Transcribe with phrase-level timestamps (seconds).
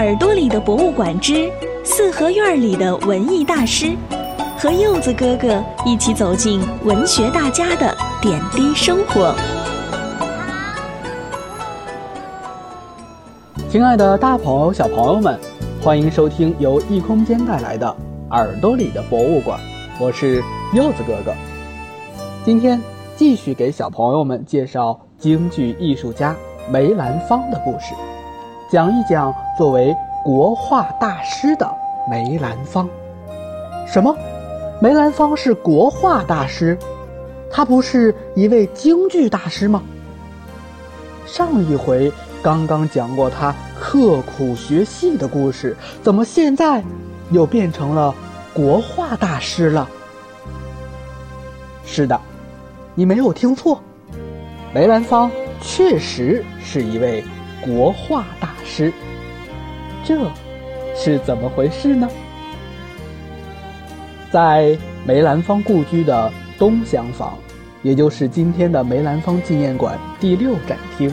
[0.00, 1.52] 耳朵里的博物馆之
[1.84, 3.94] 四合院里的文艺大师，
[4.56, 9.34] 和柚子哥哥一起走进文学大家的点滴生活。
[13.68, 15.38] 亲爱的大朋友、小朋友们，
[15.82, 17.86] 欢迎收听由异空间带来的
[18.34, 19.60] 《耳朵里的博物馆》，
[20.02, 20.42] 我是
[20.72, 21.34] 柚子哥哥。
[22.42, 22.80] 今天
[23.16, 26.34] 继续给小朋友们介绍京剧艺术家
[26.70, 27.92] 梅兰芳的故事。
[28.70, 31.68] 讲一讲作为国画大师的
[32.08, 32.88] 梅兰芳。
[33.84, 34.14] 什么？
[34.80, 36.78] 梅兰芳是国画大师？
[37.50, 39.82] 他不是一位京剧大师吗？
[41.26, 46.80] 上一回刚刚讲过他刻苦学戏的故事，怎么现在
[47.32, 48.14] 又变成了
[48.54, 49.88] 国画大师了？
[51.84, 52.20] 是的，
[52.94, 53.82] 你没有听错，
[54.72, 55.28] 梅兰芳
[55.60, 57.24] 确实是一位。
[57.62, 58.92] 国画大师，
[60.04, 60.18] 这
[60.94, 62.08] 是怎么回事呢？
[64.30, 67.36] 在梅兰芳故居的东厢房，
[67.82, 71.12] 也就是今天的梅兰芳纪念馆第六展厅，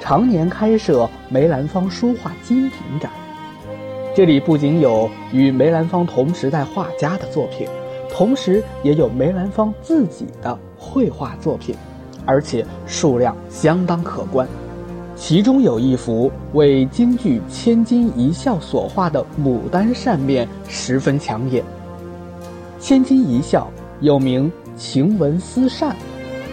[0.00, 3.10] 常年开设梅兰芳书画精品展。
[4.14, 7.66] 这里不仅有与梅兰芳同时代画家的作品，
[8.10, 11.74] 同时也有梅兰芳自己的绘画作品，
[12.26, 14.46] 而且数量相当可观。
[15.26, 21.64] 其中有一幅为京剧《千金一笑》所画的牡丹扇面，十分抢眼。
[22.78, 23.66] 《千金一笑》
[24.04, 25.92] 又名《晴雯丝扇》，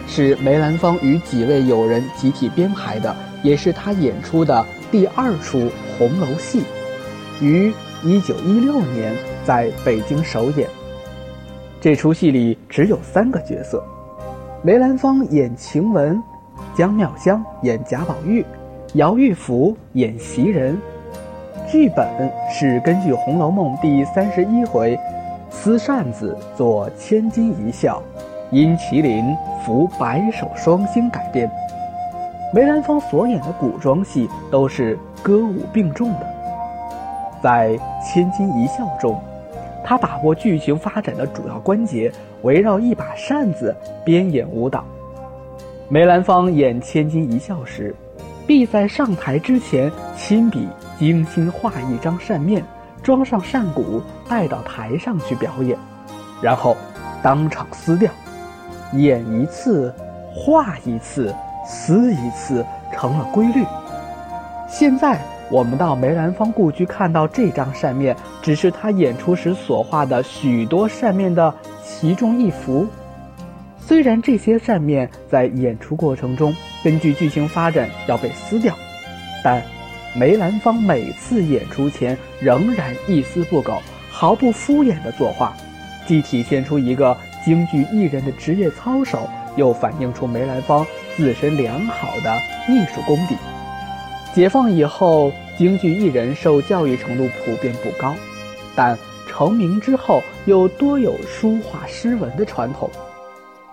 [0.08, 6.62] 是梅兰芳与几位友人集体编排的，也是他演出的第二出红楼戏，
[7.42, 7.70] 于
[8.02, 10.66] 1916年在北京首演。
[11.78, 13.84] 这出戏里只有三个角色，
[14.62, 16.18] 梅兰芳演晴雯。
[16.74, 18.42] 江妙香演贾宝玉，
[18.94, 20.76] 姚玉福演袭人。
[21.66, 22.06] 剧本
[22.50, 24.98] 是根据《红楼梦》第三十一回
[25.48, 28.02] “撕扇子做千金一笑，
[28.50, 29.34] 因麒麟
[29.64, 31.50] 扶白首双星”改编。
[32.52, 36.26] 梅兰芳所演的古装戏都是歌舞并重的。
[37.42, 37.70] 在
[38.04, 39.18] 《千金一笑》中，
[39.82, 42.12] 他把握剧情发展的主要关节，
[42.42, 43.74] 围绕一把扇子
[44.04, 44.84] 编演舞蹈。
[45.88, 47.94] 梅兰芳演《千金一笑》时，
[48.46, 52.64] 必在上台之前亲笔精心画一张扇面，
[53.02, 55.76] 装上扇骨，带到台上去表演，
[56.40, 56.76] 然后
[57.22, 58.10] 当场撕掉，
[58.92, 59.94] 演一次，
[60.34, 61.34] 画一次，
[61.66, 63.64] 撕一次，成了规律。
[64.68, 65.20] 现在
[65.50, 71.54] 我们到梅兰芳故居看到这张扇面，只是他演出时所画的许多扇面的
[71.84, 72.86] 其中一幅。
[73.86, 78.74] 虽然这些扇面在演出过程中根据剧情发展要被撕掉，
[79.44, 79.62] 但
[80.14, 85.54] 梅兰芳每次演出前仍然一丝不苟、毫不敷衍地作画，
[86.06, 92.38] 既体现出一个京剧艺人的职业操守，又反映出梅兰芳自身良好的
[92.68, 93.36] 艺术功底。
[94.32, 98.14] 解放以后，京剧艺人受教育程度普遍不高，
[98.74, 98.96] 但
[99.28, 102.88] 成名之后又多有书画诗文的传统。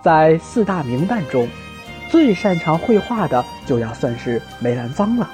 [0.02, 1.46] 在四大名旦中，
[2.08, 5.30] 最擅长绘画的就要算是梅兰芳了。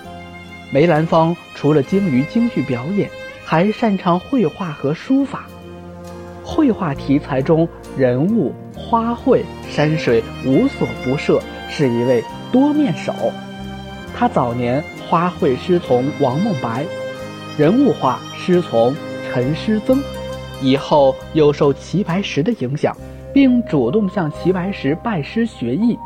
[0.72, 3.08] 梅兰芳除了精于京剧表演，
[3.44, 5.44] 还擅长绘画和书法。
[6.44, 13.12] 绘画题材中，人物、花卉、山水无所不涉，是一位多面手。
[14.16, 16.84] 他早年花卉师从王梦白，
[17.56, 18.94] 人物画师从
[19.30, 20.02] 陈师曾，
[20.60, 22.96] 以后又受齐白石的影响。
[23.36, 25.98] 并主动向齐白石拜师学艺，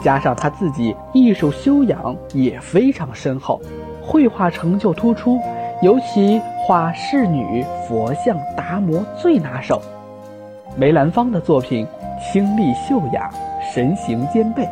[0.00, 3.60] 加上他自己艺术修养也非常深厚，
[4.00, 5.40] 绘画成就突出，
[5.82, 9.82] 尤其画仕女、佛像、达摩最拿手。
[10.76, 11.84] 梅兰芳的作品
[12.20, 13.28] 清丽秀雅，
[13.74, 14.64] 神形兼备。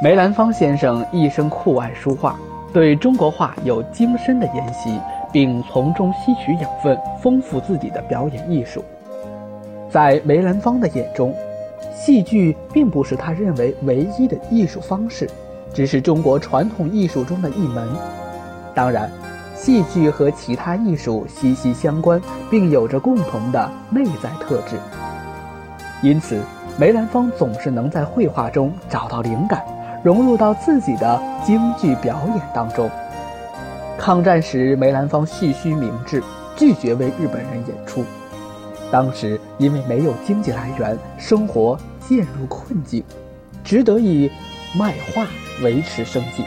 [0.00, 2.38] 梅兰芳先生一生酷爱书画，
[2.72, 4.96] 对中国画有精深的研习，
[5.32, 8.84] 并从中吸取养分，丰富自己的表演艺术。
[9.90, 11.34] 在梅兰芳的眼中，
[11.96, 15.28] 戏剧并不是他认为唯一的艺术方式，
[15.72, 17.88] 只是中国传统艺术中的一门。
[18.74, 19.10] 当然，
[19.56, 22.20] 戏剧和其他艺术息息相关，
[22.50, 24.76] 并有着共同的内在特质。
[26.02, 26.38] 因此，
[26.78, 29.64] 梅兰芳总是能在绘画中找到灵感，
[30.02, 32.90] 融入到自己的京剧表演当中。
[33.98, 36.22] 抗战时，梅兰芳蓄须明志，
[36.56, 38.04] 拒绝为日本人演出。
[38.90, 43.04] 当时因为没有经济来源，生活陷入困境，
[43.62, 44.30] 只得以
[44.74, 45.26] 卖画
[45.62, 46.42] 维持生计。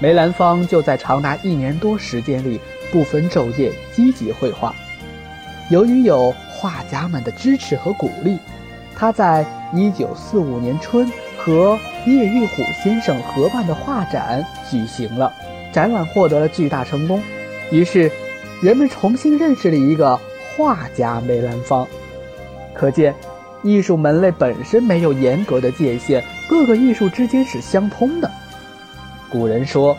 [0.00, 2.58] 梅兰芳就在长达一年多时间里
[2.90, 4.74] 不分昼夜积极绘画。
[5.70, 8.38] 由于有画家们的支持和鼓励，
[8.96, 9.44] 他在
[9.74, 11.06] 1945年春
[11.38, 15.32] 和叶玉虎先生合办的画展举行了，
[15.70, 17.22] 展览获得了巨大成功，
[17.70, 18.10] 于是
[18.62, 20.18] 人们重新认识了一个
[20.56, 21.86] 画家梅兰芳。
[22.74, 23.14] 可见，
[23.62, 28.30] 艺术门类本身没有严格的界限，各个艺术之间是相通的。
[29.28, 29.96] 古人说：“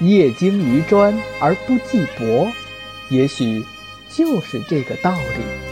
[0.00, 2.46] 业精于专而不计薄”，
[3.10, 3.64] 也许。
[4.14, 5.71] 就是这个道理。